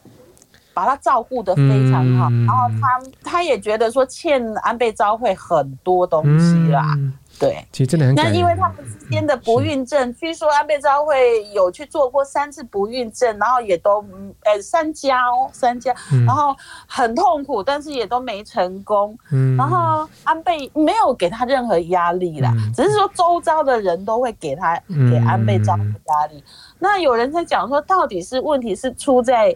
[0.73, 7.11] 把他照顾得非常好，嗯、然后他他也觉得说欠安倍昭惠很多东西啦，嗯、
[7.41, 8.33] 对，其实真的很感人。
[8.33, 14.05] 那因为他们之间的不孕症，据说安倍昭惠有去做过三次不孕症，然后也都
[14.43, 15.91] 呃三家哦三家，
[16.27, 19.17] 然后很痛苦，但是也都没成功。
[19.31, 24.79] 嗯，然后安倍没有给他任何压力啦，只是说周遭的人都会给他
[25.09, 26.43] 给安倍昭惠压力。
[26.77, 29.55] 那有人在讲说，到底是问题是出在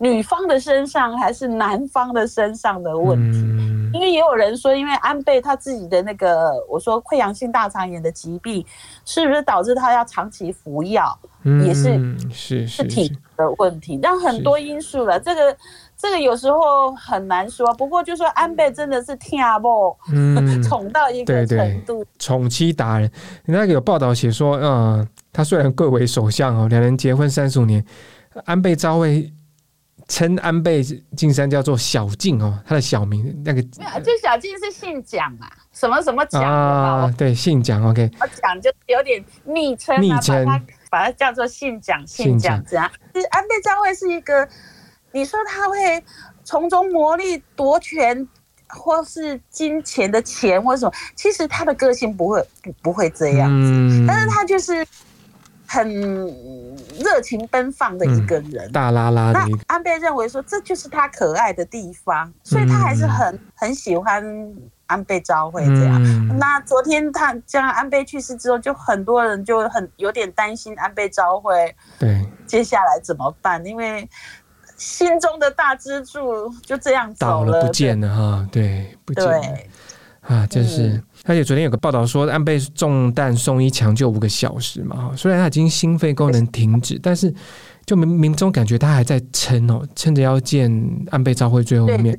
[0.00, 3.38] 女方的身上，还是男方的身上的问题？
[3.92, 8.64] 因为也有人说，因为安倍他自己的那个，我说溃疡性大肠炎的疾病，
[9.04, 11.98] 是不是导致他要长期服药，嗯、也是
[12.32, 15.20] 是是体的问题，但很多因素了。
[15.20, 15.54] 这个
[15.98, 17.66] 这个有时候很难说。
[17.74, 23.10] 不过就说安倍真的是听不嗯， 宠到一个程度，宠妻达人。
[23.44, 27.84] 那个有报道写说，嗯，他虽然贵为首相哦，两人结婚三十五年，
[28.46, 29.30] 安倍昭惠。
[30.10, 30.82] 称安倍
[31.16, 37.14] 晋三叫做小静哦，他的小名那个没有，就小静是姓蒋啊，什么什么蒋啊？
[37.16, 37.80] 对，姓蒋。
[37.88, 42.90] OK，我蒋就有点昵称啊，把他把他叫做姓蒋，姓蒋这样。
[43.14, 44.46] 其实安倍昭惠是一个，
[45.12, 45.76] 你说他会
[46.42, 48.28] 从中牟利夺权，
[48.66, 54.84] 或是金钱的钱或什么，其实他的个性不会不不会这样子，嗯、但是他就是。
[55.72, 55.88] 很
[56.98, 59.40] 热情奔放的一个人，嗯、大拉拉的。
[59.40, 64.24] 那安倍认为说，这就是他可爱的地方，所以他还是很很喜欢
[64.86, 66.02] 安倍昭惠这样。
[66.02, 73.64] 嗯、那昨天他将安倍去世之后，就很多人就很有点担心安倍昭惠，对，接下来怎么办？
[73.64, 74.08] 因为
[74.76, 79.70] 心中的大支柱就这样走了，倒了不见了哈，对，不见了对
[80.22, 81.02] 啊，真是。
[81.22, 87.32] 嗯而且昨天有个报道说，安倍中弹送医抢救五个小时嘛，哈，虽然他已经心肺功能停止，但是
[87.84, 90.72] 就冥冥中感觉他还在撑哦，撑着要见
[91.10, 92.18] 安倍昭惠最后一面，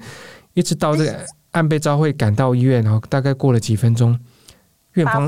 [0.54, 4.18] 一直到这个安倍昭惠赶到医院，然后大概过了几分钟，
[4.94, 5.28] 院方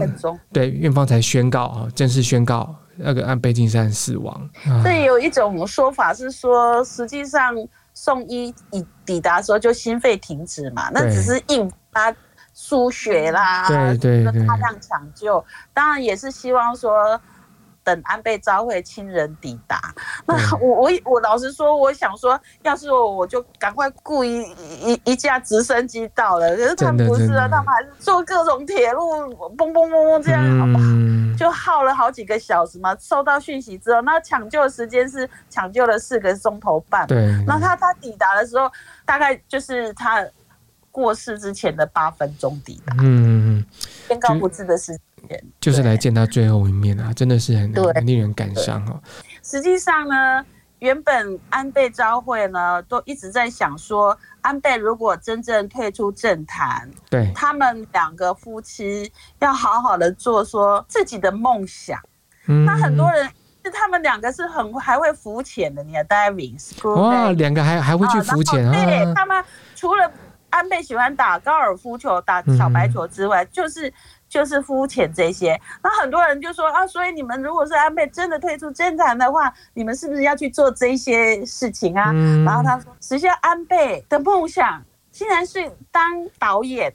[0.52, 4.50] 对院方才宣告啊，正式宣告那个安倍晋三死亡。
[4.84, 7.56] 这有一种说法是说，实际上
[7.96, 12.16] 送医已抵达的时候就心肺停止嘛，那只是硬发。
[12.54, 15.44] 输血啦，对对对，大量抢救，
[15.74, 17.20] 当然也是希望说
[17.84, 19.82] 等安倍昭惠亲人抵达。
[20.26, 24.44] 那我我我老实说，我想说，要是我我就赶快雇一
[24.82, 26.56] 一一架直升机到了。
[26.56, 29.02] 可是他们不是啊，他们还是坐各种铁路，
[29.58, 30.84] 嘣嘣嘣嘣这样，好不好？
[31.36, 32.96] 就耗了好几个小时嘛。
[33.00, 37.08] 收到讯息之后，那抢救的时间是抢救了四个钟头半。
[37.08, 38.72] 对，那他他抵达的时候，
[39.06, 40.24] 大概就是他。
[40.94, 43.66] 过世之前的八分钟抵达，嗯嗯，
[44.08, 44.96] 宣告不治的时
[45.28, 49.02] 间，就是来见他最后一面啊，真的是很很令人感伤哦。
[49.42, 50.46] 实际上呢，
[50.78, 62.00] 原本安倍昭惠呢都一直在想说，安倍如果真正退出政坛，对，他们两个夫妻要好好的做说自己的梦想。
[62.46, 63.28] 那很多人
[63.66, 66.56] 是他们两个是很还会浮潜的，你看 diving，
[66.94, 68.72] 哇，两个还还会去浮潜啊？
[68.72, 70.12] 对，他们除了。
[70.54, 73.92] 安倍喜欢打高尔夫球、打小白球之外，嗯、就是
[74.30, 75.60] 就是肤浅这些。
[75.84, 82.12] 那很多人就说啊，所以你们如果是安倍真的退出政坛的话，你们是不是要去做这些事情啊？
[82.14, 86.94] 嗯、然后他说，实际上安倍的梦想竟然是当导演，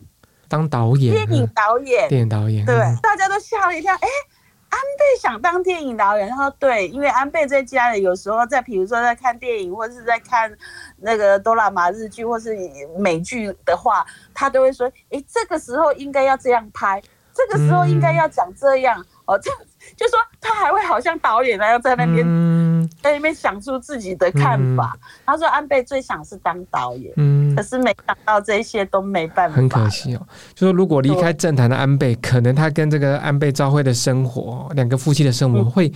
[0.49, 4.38] 当导演，电影导演，电影导演，对，嗯、大家都吓了一跳，哎、欸。
[4.71, 10.51] 安倍想当电影导演，然后对，因为安倍在家里有时候在，比如说在看电影，或者是在看
[10.99, 12.57] 那个哆啦 A 日剧，或是
[12.99, 17.03] 美剧的话，他都会说：“诶，这个时候应该要这样拍，
[17.33, 19.01] 这个时候应该要讲这样。
[19.01, 19.51] 嗯”哦，这
[19.97, 22.25] 就说他还会好像导演那样在那边。
[22.27, 22.59] 嗯
[23.03, 24.93] 在那边想出自己的看法。
[24.95, 29.57] 嗯、他说安倍最想是当导演，嗯，可是没想到这些都没办法。
[29.57, 35.93] 很可惜哦，就说如果离开政坛的安倍，可能他跟这个安倍昭惠的生活，两个夫妻的生活会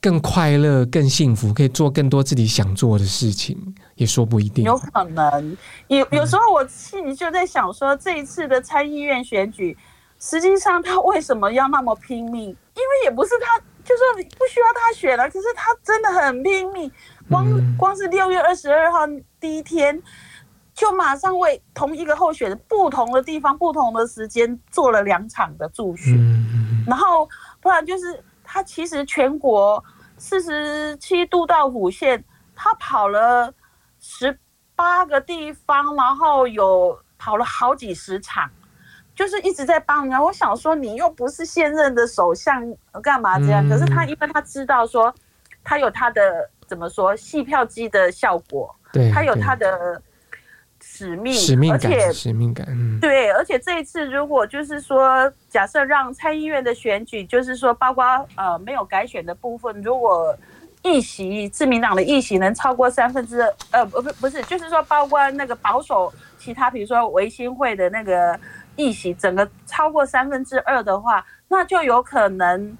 [0.00, 4.64] 更快乐、更幸福，可以做更多自己想做的事情，也说不一定。
[4.64, 5.56] 有可能，
[5.88, 9.76] 有有时候我心里就在想说，这一次的参议院选举，
[10.18, 12.44] 实际上他为什么要那么拼命？
[12.44, 13.60] 因为也不是他。
[13.86, 14.04] 就说
[14.36, 16.90] 不需要他选了，可是他真的很拼命，
[17.30, 17.46] 光
[17.78, 19.06] 光是六月二十二号
[19.38, 20.02] 第一天，
[20.74, 26.18] 就马上为同一个候选人不同的地方、不同的时间做了两场的助选，
[26.84, 27.28] 然后
[27.60, 29.80] 不然就是他其实全国
[30.18, 32.24] 四十七都道府县，
[32.56, 33.54] 他跑了
[34.00, 34.36] 十
[34.74, 38.50] 八个地方，然后有跑了好几十场。
[39.16, 42.62] 就是一直在帮人，我想说你又不是现任的首相，
[43.02, 43.66] 干嘛这样？
[43.66, 45.12] 嗯、可是他因为他知道说，
[45.64, 50.00] 他有他的怎么说戏票机的效果，对，他有他的
[50.82, 58.04] 使命，使命感，使命感，嗯，对，而且这一次如果就是说，假设让参议院的选举，就是说包括
[58.36, 60.36] 呃没有改选的部分，如果
[60.82, 68.38] 议席自民党的议席能超过三分之二，呃不不不是，就是说包括那个保守其他，比如说维新会的那个
[68.76, 72.76] 议席，整个超过三分之二的话，那就有可能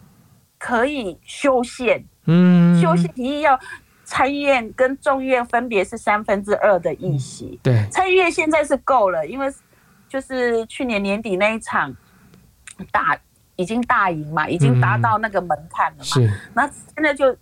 [0.58, 3.58] 可以修宪，嗯，修宪提议要。
[4.08, 9.52] 参议院跟众议院分别是三分之二的议席，对，参议院现在是够了，因为
[10.08, 11.92] 就是去年年底那一场
[12.92, 13.18] 大
[13.56, 16.04] 已经大赢嘛，已经达到那个门槛了嘛。
[16.04, 17.36] 是，那现在就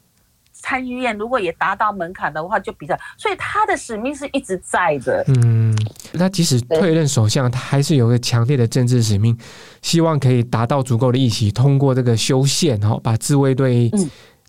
[0.53, 5.23] 参议院如果也达到门槛的话，就比较，所以他的使命是一直在的。
[5.43, 5.64] 嗯，
[6.19, 9.37] 他即使退任首相，他还是有个强烈的政治使命，
[9.83, 13.91] 希望可以达到足够的议席，通过这个修宪，哈，把自卫队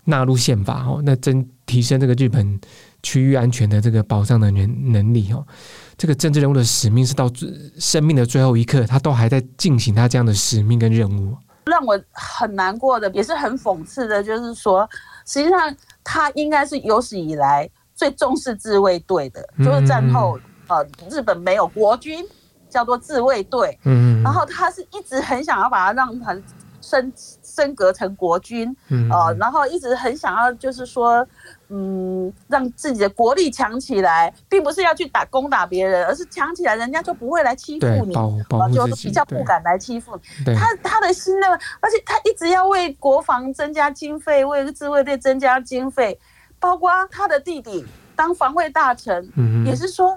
[0.04, 1.46] 纳入宪法，哦，那真。
[1.66, 2.60] 提升这个日本
[3.02, 5.44] 区域安全的这个保障的能能力哦，
[5.98, 7.28] 这个政治人物的使命是到
[7.80, 11.36] 生命的最后一刻，他都还在进行他这样的使命跟任务。
[11.64, 14.88] 让我很难过的，也是很讽刺的，就是说，
[15.26, 20.38] 实际上他应该是有史以来最重视自卫队的，就是战后
[20.68, 22.24] 呃日本没有国军，
[22.68, 26.36] 叫做自卫队，嗯，然后他是一直很想要把它让它
[26.80, 27.12] 升
[27.42, 28.74] 升格成国军，
[29.10, 31.26] 呃，然后一直很想要就是说。
[31.68, 38.14] 嗯，让自己的国力强起来，并不是要去打攻打别人，而是强起来，人家就不会来欺负你，
[38.72, 40.54] 就比较不敢来欺负你。
[40.54, 41.48] 他他的心呢，
[41.80, 46.16] 而且他一直要为国防增加经费，为自卫队增加经费，
[46.60, 49.28] 包括他的弟弟当防卫大臣，
[49.66, 50.16] 也是说。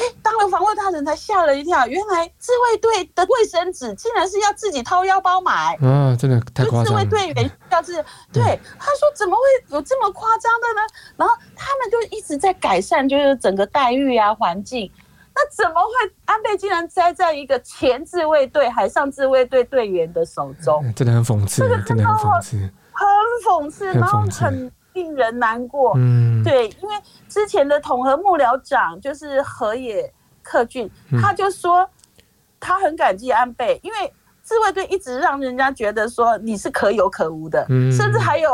[0.00, 6.16] 哎，当了防卫大臣才吓了一跳，原来自卫队的卫生纸竟然是要自己掏腰包买啊！
[6.18, 7.04] 真的太夸张了。
[7.04, 7.92] 自卫队员要自
[8.32, 8.42] 对，
[8.78, 10.80] 他说怎么会有这么夸张的呢？
[11.18, 14.90] 然后他们就一直在改善，就是整个待遇啊、环境。
[15.34, 20.82] 那怎么会安倍竟然栽在一个前自卫队海上自卫队队员的手中？
[20.94, 22.56] 真的很讽刺，这个真的很讽刺，
[22.94, 23.06] 很
[23.44, 24.72] 讽刺，然后很。
[24.92, 26.94] 令人难过，嗯，对，因为
[27.28, 30.12] 之前的统合幕僚长就是河野
[30.42, 31.88] 克俊，他就说
[32.58, 34.12] 他很感激安倍，因为
[34.42, 37.92] 自卫队一直让人家觉得说你是可有可无的，嗯。
[37.92, 38.50] 甚至还有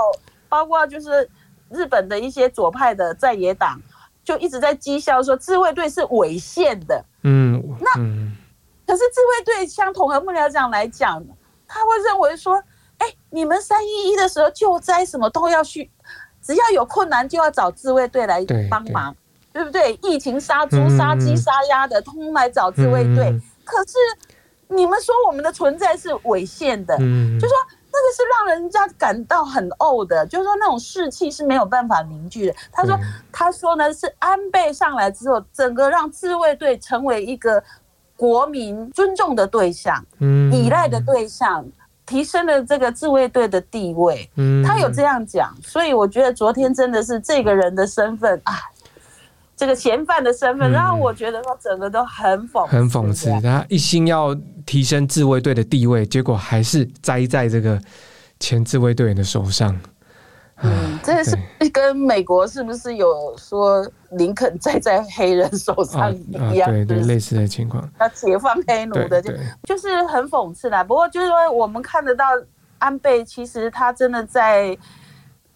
[0.49, 1.28] 包括就是
[1.70, 3.80] 日本的一些左派的在野党
[4.22, 7.91] 就一直在讥笑说自卫队是违宪的，嗯，那
[8.87, 11.24] 可是自卫队像统合幕僚长来讲，
[11.66, 12.62] 他会认为说，
[12.99, 15.91] 哎，你们三一一的时候救灾什么都要去。
[16.47, 19.14] 只要有困难，就要找自卫队来帮忙，
[19.53, 19.99] 对，不对？
[20.03, 23.30] 疫情杀猪、杀鸡、杀鸭的，通通来找自卫队。
[23.30, 23.94] 嗯、可是
[24.68, 32.55] 你们说我们的存在是违宪的，嗯、就说那个是让人家感到很呕的，就是说那种士气是没有办法凝聚的。
[32.70, 32.97] 他说，
[33.32, 37.61] 他说呢，是安倍上来之后，整个让自卫队成为一个
[38.16, 41.66] 国民尊重的对象、嗯、依赖的对象。
[42.07, 48.54] 提升了这个自卫队的地位，嗯，他有这样讲，所以我觉得昨天真的是这个人的身份啊，
[49.57, 53.28] 这个嫌犯的身份，让我觉得他整个都很讽很讽刺。
[53.40, 54.34] 他一心要
[54.64, 57.80] 提升自卫队的地位，结果还是栽在这个
[58.38, 59.78] 前自卫队员的手上。
[60.62, 61.36] 嗯，这是
[61.70, 66.66] 跟美国是不是有说林肯栽在黑人手上一样？
[66.68, 67.86] 啊啊、对对，类似的情况。
[68.00, 69.32] 要解放黑奴的就
[69.64, 70.82] 就是很讽刺啦。
[70.82, 72.24] 不过就是说，我们看得到
[72.78, 74.76] 安倍，其实他真的在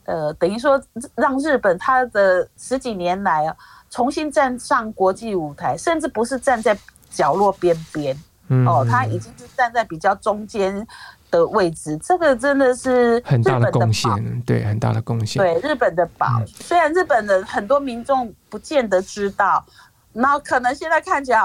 [0.04, 0.78] 呃，等于说
[1.14, 3.56] 让日本他的十几年来啊，
[3.88, 6.76] 重新站上国际舞台，甚至不是站在
[7.10, 8.14] 角落边边、
[8.48, 10.86] 嗯、哦，他已经是站在比较中间。
[11.30, 15.42] 的位置，这个真的是很大的贡献，对，很大的贡献。
[15.42, 19.64] 对，日本的宝，嗯、虽然日本的很多民众不见得知道，
[20.12, 21.40] 那可能现在看起来，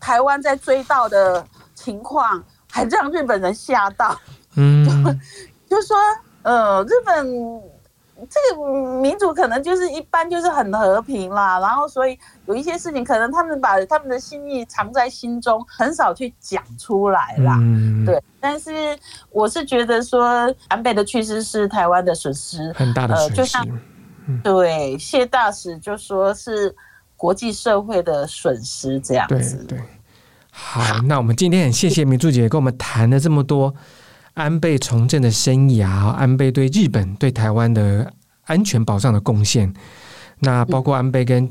[0.00, 4.18] 台湾在追悼的情况，还让日本人吓到。
[4.56, 4.84] 嗯，
[5.68, 5.96] 就说，
[6.42, 7.75] 呃，日本。
[8.30, 17.58] 这个民主可能就是一般就是很和平啦，然后所以有一些事情可能他们把他们的心意藏在心中，很少去讲出来啦。
[17.60, 18.22] 嗯，对。
[18.40, 18.98] 但是
[19.30, 23.32] 我是觉得说南北的去世是台湾的损失，很大的损失。
[23.32, 23.66] 呃、就像
[24.42, 26.74] 对谢大使就说是
[27.16, 29.64] 国际社会的损失这样子。
[29.68, 29.84] 对对。
[30.50, 33.74] 好，那我们今天很谢谢明珠姐跟我们谈了这么多。
[34.36, 38.12] 安倍从政的生涯，安倍对日本、对台湾的
[38.44, 39.72] 安全保障的贡献，
[40.40, 41.50] 那包括安倍跟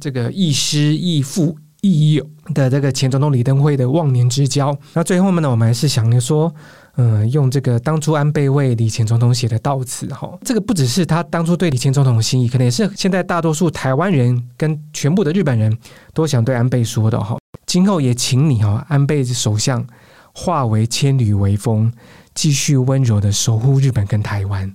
[0.00, 4.74] 这个亦师亦父亦友的这个前总统李登辉的忘年之交。
[4.94, 6.50] 那最后面呢，我们还是想着说，
[6.96, 15.76] 嗯，用这个当初安倍为李前总统写的悼词哈，这个不只是他当初对李前总统的心意，可能也是现在大多数台湾人跟全部的日本人
[16.14, 17.36] 都想对安倍说的哈。
[17.66, 19.86] 今后也请你哈，安倍首相
[20.34, 21.92] 化为千里微风，
[22.34, 24.74] 继续温柔的守护日本跟台湾。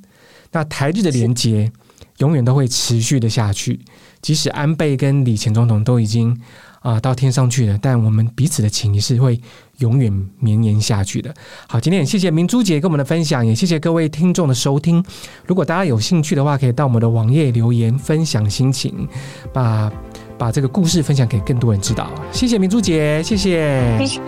[0.52, 1.72] 那台日的连结
[2.18, 3.80] 永远都会持续的下去，
[4.22, 6.40] 即使安倍跟李前总统都已经
[6.82, 9.40] 啊到天上去了，但我们彼此的情谊是会。
[9.78, 11.32] 永远绵延下去的。
[11.68, 15.06] 好，今天也谢谢明珠姐跟我们的分享，也谢谢各位听众的收听。
[15.46, 19.08] 如果大家有兴趣的话，可以到我们的网页留言分享心情，
[19.54, 19.92] 把
[20.36, 22.10] 把这个故事分享给更多人知道。
[22.32, 24.22] 谢谢明珠姐，谢谢，谢谢，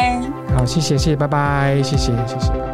[0.55, 2.68] 好，谢谢，谢谢，拜拜，谢谢，谢谢。